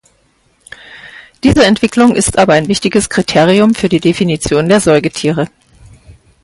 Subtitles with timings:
[1.43, 5.47] Diese Entwicklung ist aber ein wichtiges Kriterium für die Definition der Säugetiere.